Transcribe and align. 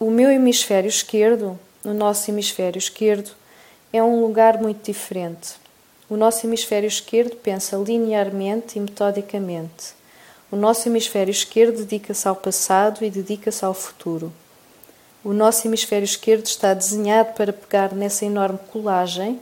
o 0.00 0.12
meu 0.12 0.30
hemisfério 0.30 0.88
esquerdo, 0.88 1.58
o 1.84 1.92
nosso 1.92 2.30
hemisfério 2.30 2.78
esquerdo, 2.78 3.32
é 3.92 4.00
um 4.00 4.20
lugar 4.20 4.60
muito 4.62 4.84
diferente. 4.84 5.54
O 6.08 6.16
nosso 6.16 6.46
hemisfério 6.46 6.86
esquerdo 6.86 7.34
pensa 7.34 7.76
linearmente 7.76 8.78
e 8.78 8.80
metodicamente. 8.80 9.98
O 10.52 10.56
nosso 10.56 10.88
hemisfério 10.88 11.32
esquerdo 11.32 11.78
dedica-se 11.78 12.28
ao 12.28 12.36
passado 12.36 13.04
e 13.04 13.10
dedica-se 13.10 13.64
ao 13.64 13.74
futuro. 13.74 14.32
O 15.24 15.32
nosso 15.32 15.66
hemisfério 15.66 16.04
esquerdo 16.04 16.46
está 16.46 16.72
desenhado 16.74 17.32
para 17.32 17.52
pegar 17.52 17.92
nessa 17.92 18.24
enorme 18.24 18.60
colagem, 18.70 19.40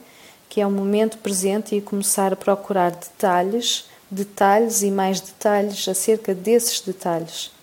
que 0.48 0.62
é 0.62 0.66
o 0.66 0.70
momento 0.70 1.18
presente, 1.18 1.77
e 1.77 1.82
começar 1.82 2.32
a 2.32 2.36
procurar 2.36 2.93
detalhes, 2.93 3.84
detalhes 4.11 4.82
e 4.82 4.91
mais 4.91 5.20
detalhes 5.20 5.86
acerca 5.86 6.34
desses 6.34 6.80
detalhes. 6.80 7.55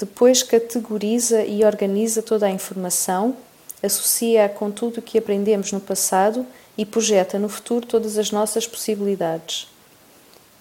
Depois 0.00 0.42
categoriza 0.42 1.44
e 1.44 1.62
organiza 1.62 2.22
toda 2.22 2.46
a 2.46 2.50
informação, 2.50 3.36
associa-a 3.82 4.48
com 4.48 4.70
tudo 4.70 4.96
o 4.96 5.02
que 5.02 5.18
aprendemos 5.18 5.72
no 5.72 5.80
passado 5.80 6.46
e 6.78 6.86
projeta 6.86 7.38
no 7.38 7.50
futuro 7.50 7.84
todas 7.84 8.16
as 8.16 8.30
nossas 8.30 8.66
possibilidades. 8.66 9.68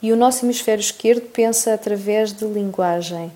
E 0.01 0.11
o 0.11 0.17
nosso 0.17 0.45
hemisfério 0.45 0.81
esquerdo 0.81 1.21
pensa 1.21 1.73
através 1.73 2.33
de 2.33 2.43
linguagem. 2.43 3.31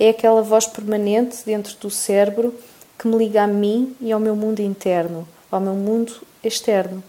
É 0.00 0.08
aquela 0.08 0.40
voz 0.40 0.66
permanente 0.66 1.40
dentro 1.44 1.76
do 1.76 1.90
cérebro 1.90 2.54
que 2.98 3.06
me 3.06 3.18
liga 3.18 3.42
a 3.42 3.46
mim 3.46 3.94
e 4.00 4.10
ao 4.10 4.18
meu 4.18 4.34
mundo 4.34 4.60
interno, 4.60 5.28
ao 5.50 5.60
meu 5.60 5.74
mundo 5.74 6.14
externo. 6.42 7.04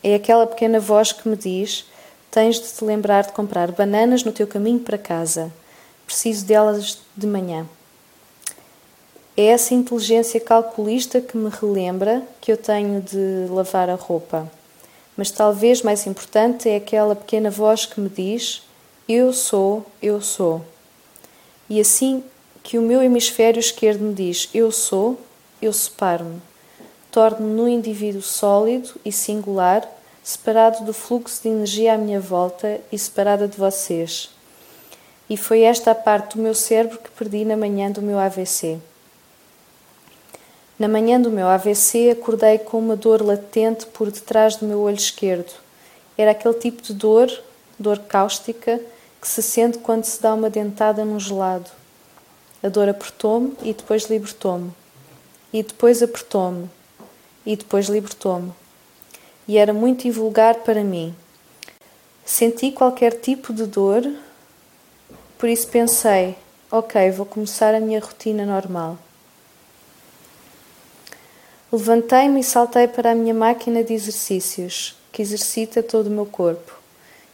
É 0.00 0.14
aquela 0.14 0.46
pequena 0.46 0.78
voz 0.78 1.10
que 1.10 1.28
me 1.28 1.34
diz: 1.34 1.86
tens 2.30 2.60
de 2.60 2.68
te 2.72 2.84
lembrar 2.84 3.24
de 3.24 3.32
comprar 3.32 3.72
bananas 3.72 4.22
no 4.22 4.30
teu 4.30 4.46
caminho 4.46 4.78
para 4.78 4.96
casa. 4.96 5.52
Preciso 6.06 6.44
delas 6.44 6.98
de 7.16 7.26
manhã. 7.26 7.66
É 9.36 9.46
essa 9.46 9.74
inteligência 9.74 10.40
calculista 10.40 11.20
que 11.20 11.36
me 11.36 11.50
relembra 11.50 12.22
que 12.40 12.52
eu 12.52 12.56
tenho 12.56 13.00
de 13.00 13.46
lavar 13.50 13.90
a 13.90 13.94
roupa. 13.94 14.50
Mas 15.16 15.30
talvez 15.30 15.82
mais 15.82 16.06
importante 16.06 16.68
é 16.68 16.76
aquela 16.76 17.16
pequena 17.16 17.50
voz 17.50 17.86
que 17.86 18.00
me 18.00 18.08
diz: 18.08 18.62
Eu 19.08 19.32
sou, 19.32 19.84
eu 20.00 20.20
sou. 20.20 20.64
E 21.68 21.80
assim 21.80 22.22
que 22.62 22.78
o 22.78 22.82
meu 22.82 23.02
hemisfério 23.02 23.60
esquerdo 23.60 24.00
me 24.00 24.14
diz 24.14 24.48
eu 24.54 24.72
sou, 24.72 25.18
eu 25.60 25.72
separo-me. 25.72 26.40
Torno-me 27.10 27.52
num 27.52 27.68
indivíduo 27.68 28.22
sólido 28.22 28.94
e 29.04 29.12
singular, 29.12 29.86
separado 30.22 30.84
do 30.84 30.92
fluxo 30.92 31.42
de 31.42 31.48
energia 31.50 31.94
à 31.94 31.98
minha 31.98 32.18
volta 32.18 32.80
e 32.90 32.98
separada 32.98 33.46
de 33.46 33.56
vocês. 33.56 34.30
E 35.34 35.36
foi 35.36 35.62
esta 35.62 35.90
a 35.90 35.96
parte 35.96 36.36
do 36.36 36.42
meu 36.44 36.54
cérebro 36.54 36.96
que 36.96 37.10
perdi 37.10 37.44
na 37.44 37.56
manhã 37.56 37.90
do 37.90 38.00
meu 38.00 38.20
AVC. 38.20 38.78
Na 40.78 40.86
manhã 40.86 41.20
do 41.20 41.28
meu 41.28 41.48
AVC, 41.48 42.10
acordei 42.10 42.56
com 42.56 42.78
uma 42.78 42.94
dor 42.94 43.20
latente 43.20 43.84
por 43.86 44.12
detrás 44.12 44.54
do 44.54 44.64
meu 44.64 44.78
olho 44.78 44.94
esquerdo. 44.94 45.52
Era 46.16 46.30
aquele 46.30 46.54
tipo 46.54 46.80
de 46.80 46.94
dor, 46.94 47.28
dor 47.76 47.98
cáustica, 47.98 48.80
que 49.20 49.26
se 49.26 49.42
sente 49.42 49.78
quando 49.78 50.04
se 50.04 50.22
dá 50.22 50.32
uma 50.32 50.48
dentada 50.48 51.04
num 51.04 51.18
gelado. 51.18 51.68
A 52.62 52.68
dor 52.68 52.88
apertou-me 52.88 53.56
e 53.60 53.74
depois 53.74 54.04
libertou-me. 54.04 54.70
E 55.52 55.64
depois 55.64 56.00
apertou-me. 56.00 56.70
E 57.44 57.56
depois 57.56 57.88
libertou-me. 57.88 58.52
E 59.48 59.58
era 59.58 59.72
muito 59.72 60.06
invulgar 60.06 60.60
para 60.60 60.84
mim. 60.84 61.12
Senti 62.24 62.70
qualquer 62.70 63.14
tipo 63.14 63.52
de 63.52 63.66
dor, 63.66 64.08
por 65.44 65.50
isso 65.50 65.68
pensei: 65.68 66.36
ok, 66.70 67.10
vou 67.10 67.26
começar 67.26 67.74
a 67.74 67.78
minha 67.78 68.00
rotina 68.00 68.46
normal. 68.46 68.96
Levantei-me 71.70 72.40
e 72.40 72.42
saltei 72.42 72.88
para 72.88 73.10
a 73.10 73.14
minha 73.14 73.34
máquina 73.34 73.84
de 73.84 73.92
exercícios, 73.92 74.96
que 75.12 75.20
exercita 75.20 75.82
todo 75.82 76.06
o 76.06 76.10
meu 76.10 76.24
corpo. 76.24 76.72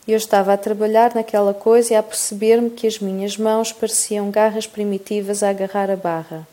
Eu 0.08 0.16
estava 0.16 0.52
a 0.52 0.56
trabalhar 0.56 1.14
naquela 1.14 1.54
coisa 1.54 1.92
e 1.92 1.96
a 1.96 2.02
perceber-me 2.02 2.70
que 2.70 2.88
as 2.88 2.98
minhas 2.98 3.36
mãos 3.36 3.70
pareciam 3.70 4.28
garras 4.28 4.66
primitivas 4.66 5.44
a 5.44 5.50
agarrar 5.50 5.88
a 5.88 5.94
barra. 5.94 6.44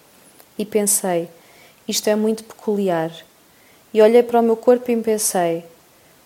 E 0.60 0.64
pensei: 0.64 1.28
isto 1.88 2.08
é 2.08 2.16
muito 2.16 2.44
peculiar. 2.44 3.12
E 3.92 4.00
olhei 4.00 4.22
para 4.22 4.42
o 4.42 4.44
meu 4.44 4.58
corpo 4.58 4.92
e 4.92 5.02
pensei: 5.02 5.66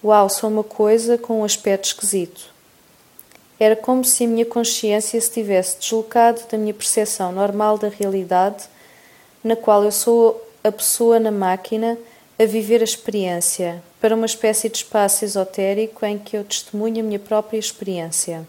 uau, 0.03 0.29
sou 0.29 0.49
uma 0.49 0.65
coisa 0.65 1.17
com 1.17 1.39
um 1.39 1.45
aspecto 1.45 1.85
esquisito. 1.85 2.51
Era 3.61 3.75
como 3.75 4.03
se 4.03 4.23
a 4.23 4.27
minha 4.27 4.43
consciência 4.43 5.21
se 5.21 5.29
tivesse 5.29 5.77
deslocado 5.77 6.41
da 6.51 6.57
minha 6.57 6.73
percepção 6.73 7.31
normal 7.31 7.77
da 7.77 7.89
realidade, 7.89 8.63
na 9.43 9.55
qual 9.55 9.83
eu 9.83 9.91
sou 9.91 10.43
a 10.63 10.71
pessoa 10.71 11.19
na 11.19 11.29
máquina 11.29 11.95
a 12.39 12.45
viver 12.45 12.81
a 12.81 12.83
experiência, 12.83 13.83
para 13.99 14.15
uma 14.15 14.25
espécie 14.25 14.67
de 14.67 14.77
espaço 14.77 15.23
esotérico 15.23 16.03
em 16.03 16.17
que 16.17 16.35
eu 16.35 16.43
testemunho 16.43 17.01
a 17.01 17.03
minha 17.03 17.19
própria 17.19 17.59
experiência. 17.59 18.47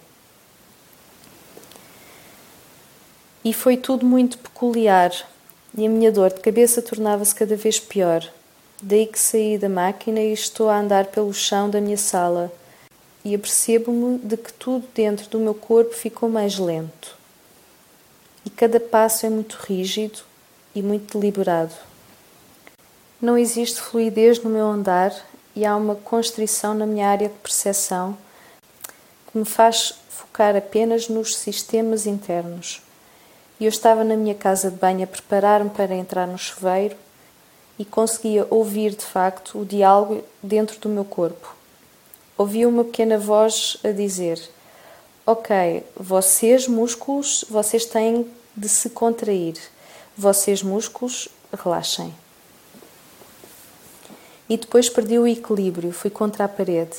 E 3.45 3.53
foi 3.53 3.77
tudo 3.77 4.07
muito 4.07 4.39
peculiar, 4.39 5.13
e 5.77 5.85
a 5.85 5.91
minha 5.91 6.11
dor 6.11 6.33
de 6.33 6.41
cabeça 6.41 6.81
tornava-se 6.81 7.35
cada 7.35 7.55
vez 7.55 7.79
pior. 7.79 8.27
Daí 8.81 9.05
que 9.05 9.19
saí 9.19 9.59
da 9.59 9.69
máquina 9.69 10.21
e 10.21 10.33
estou 10.33 10.71
a 10.71 10.79
andar 10.79 11.09
pelo 11.09 11.35
chão 11.35 11.69
da 11.69 11.83
minha 11.83 11.99
sala, 11.99 12.51
e 13.25 13.35
apercebo-me 13.35 14.19
de 14.19 14.37
que 14.37 14.53
tudo 14.53 14.87
dentro 14.95 15.29
do 15.29 15.39
meu 15.39 15.55
corpo 15.55 15.95
ficou 15.95 16.29
mais 16.29 16.59
lento. 16.59 17.17
E 18.45 18.51
cada 18.51 18.81
passo 18.81 19.25
é 19.27 19.31
muito 19.31 19.57
rígido 19.63 20.21
e 20.75 20.83
muito 20.83 21.19
deliberado. 21.19 21.75
Não 23.21 23.39
existe 23.39 23.81
fluidez 23.81 24.43
no 24.43 24.51
meu 24.51 24.67
andar 24.67 25.15
e 25.55 25.65
há 25.65 25.77
uma 25.77 25.95
constrição 25.95 26.75
na 26.75 26.87
minha 26.87 27.09
área 27.09 27.29
de 27.29 27.35
percepção 27.37 28.17
que 29.31 29.39
me 29.39 29.45
faz 29.45 29.95
focar 30.09 30.57
apenas 30.57 31.09
nos 31.09 31.37
sistemas 31.37 32.07
internos. 32.07 32.83
Eu 33.61 33.69
estava 33.69 34.03
na 34.03 34.17
minha 34.17 34.35
casa 34.35 34.71
de 34.71 34.77
banho 34.77 35.05
a 35.05 35.07
preparar-me 35.07 35.71
para 35.71 35.95
entrar 35.95 36.27
no 36.27 36.37
chuveiro 36.37 36.97
e 37.79 37.85
conseguia 37.85 38.47
ouvir 38.51 38.91
de 38.91 39.05
facto 39.05 39.61
o 39.61 39.65
diálogo 39.65 40.25
dentro 40.43 40.81
do 40.81 40.89
meu 40.89 41.05
corpo. 41.05 41.62
Ouvia 42.43 42.69
uma 42.69 42.83
pequena 42.83 43.17
voz 43.17 43.77
a 43.85 43.93
dizer: 43.93 44.37
Ok, 45.25 45.85
vocês 45.95 46.67
músculos, 46.67 47.45
vocês 47.49 47.85
têm 47.85 48.27
de 48.57 48.69
se 48.69 48.91
contrair. 48.91 49.55
Vocês 50.19 50.61
músculos, 50.61 51.29
relaxem 51.63 52.13
e 54.49 54.57
depois 54.57 54.89
perdi 54.89 55.21
o 55.21 55.27
equilíbrio, 55.27 55.93
fui 55.93 56.11
contra 56.11 56.45
a 56.45 56.49
parede. 56.49 56.97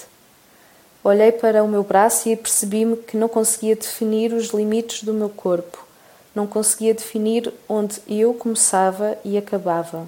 Olhei 1.03 1.34
para 1.34 1.62
o 1.62 1.68
meu 1.68 1.84
braço 1.84 2.30
e 2.30 2.38
percebi-me 2.38 2.96
que 2.96 3.18
não 3.18 3.28
conseguia 3.28 3.76
definir 3.76 4.32
os 4.32 4.48
limites 4.48 5.03
do 5.03 5.14
meu 5.14 5.28
corpo, 5.28 5.86
não 6.34 6.48
conseguia 6.48 6.94
definir 6.94 7.53
onde 7.68 8.00
eu 8.08 8.34
começava 8.34 9.18
e 9.26 9.38
acabava, 9.38 10.08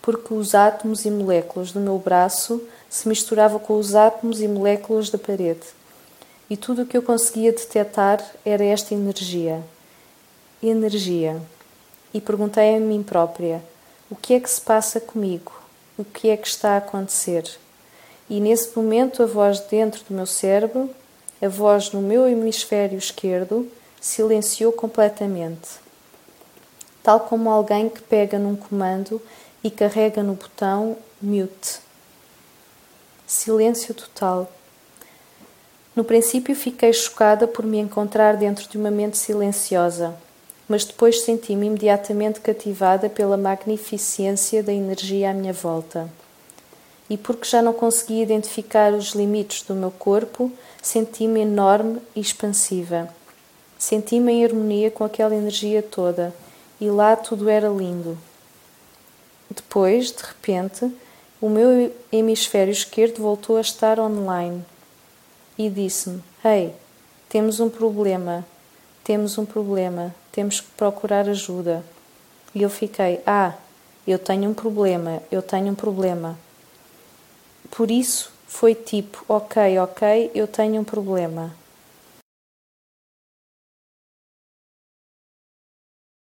porque 0.00 0.32
os 0.32 0.54
átomos 0.54 1.04
e 1.04 1.10
moléculas 1.10 1.72
do 1.72 1.78
meu 1.78 1.98
braço 1.98 2.66
se 2.92 3.08
misturavam 3.08 3.58
com 3.58 3.78
os 3.78 3.94
átomos 3.94 4.42
e 4.42 4.46
moléculas 4.46 5.08
da 5.08 5.16
parede. 5.16 5.66
E 6.50 6.56
tudo 6.56 6.82
o 6.82 6.86
que 6.86 6.96
eu 6.96 7.02
conseguia 7.02 7.50
detectar 7.50 8.22
era 8.44 8.62
esta 8.62 8.92
energia. 8.92 9.64
Energia. 10.62 11.40
E 12.12 12.20
perguntei 12.20 12.76
a 12.76 12.80
mim 12.80 13.02
própria: 13.02 13.62
o 14.10 14.14
que 14.14 14.34
é 14.34 14.40
que 14.40 14.50
se 14.50 14.60
passa 14.60 15.00
comigo? 15.00 15.62
o 15.96 16.04
que 16.04 16.30
é 16.30 16.36
que 16.36 16.48
está 16.48 16.70
a 16.70 16.78
acontecer. 16.78 17.48
E 18.28 18.40
nesse 18.40 18.76
momento 18.76 19.22
a 19.22 19.26
voz 19.26 19.60
dentro 19.60 20.02
do 20.04 20.14
meu 20.14 20.26
cérebro, 20.26 20.90
a 21.40 21.48
voz 21.48 21.92
no 21.92 22.00
meu 22.00 22.26
hemisfério 22.26 22.98
esquerdo, 22.98 23.68
silenciou 24.00 24.72
completamente. 24.72 25.80
Tal 27.02 27.20
como 27.20 27.50
alguém 27.50 27.88
que 27.88 28.00
pega 28.00 28.38
num 28.38 28.56
comando 28.56 29.20
e 29.62 29.70
carrega 29.70 30.22
no 30.22 30.34
botão 30.34 30.96
mute. 31.20 31.81
Silêncio 33.32 33.94
total. 33.94 34.50
No 35.94 36.04
princípio 36.04 36.54
fiquei 36.54 36.92
chocada 36.92 37.46
por 37.46 37.64
me 37.64 37.78
encontrar 37.78 38.36
dentro 38.36 38.68
de 38.68 38.78
uma 38.78 38.90
mente 38.90 39.16
silenciosa 39.16 40.16
mas 40.72 40.86
depois 40.86 41.20
senti-me 41.20 41.66
imediatamente 41.66 42.40
cativada 42.40 43.10
pela 43.10 43.36
magnificência 43.36 44.62
da 44.62 44.72
energia 44.72 45.30
à 45.30 45.34
minha 45.34 45.52
volta. 45.52 46.08
E 47.10 47.18
porque 47.18 47.46
já 47.46 47.60
não 47.60 47.74
conseguia 47.74 48.22
identificar 48.22 48.94
os 48.94 49.10
limites 49.10 49.62
do 49.64 49.74
meu 49.74 49.90
corpo, 49.90 50.50
senti-me 50.80 51.40
enorme 51.40 52.00
e 52.16 52.20
expansiva. 52.20 53.06
Senti-me 53.78 54.32
em 54.32 54.44
harmonia 54.46 54.90
com 54.90 55.04
aquela 55.04 55.34
energia 55.34 55.82
toda, 55.82 56.34
e 56.80 56.88
lá 56.88 57.16
tudo 57.16 57.50
era 57.50 57.68
lindo. 57.68 58.16
Depois, 59.50 60.10
de 60.10 60.22
repente, 60.22 60.90
o 61.42 61.50
meu 61.50 61.94
hemisfério 62.10 62.72
esquerdo 62.72 63.20
voltou 63.20 63.58
a 63.58 63.60
estar 63.60 64.00
online 64.00 64.64
e 65.58 65.68
disse-me: 65.68 66.22
Hey, 66.42 66.72
temos 67.28 67.60
um 67.60 67.68
problema, 67.68 68.46
temos 69.04 69.36
um 69.36 69.44
problema 69.44 70.14
temos 70.32 70.62
que 70.62 70.68
procurar 70.76 71.28
ajuda. 71.28 71.84
E 72.54 72.62
eu 72.62 72.70
fiquei: 72.70 73.20
Ah, 73.26 73.54
eu 74.06 74.18
tenho 74.18 74.50
um 74.50 74.54
problema, 74.54 75.22
eu 75.30 75.42
tenho 75.42 75.68
um 75.68 75.74
problema. 75.74 76.38
Por 77.70 77.90
isso 77.90 78.32
foi 78.48 78.74
tipo: 78.74 79.22
Ok, 79.28 79.78
ok, 79.78 80.30
eu 80.34 80.48
tenho 80.48 80.80
um 80.80 80.84
problema. 80.84 81.54